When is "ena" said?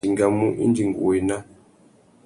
1.19-1.37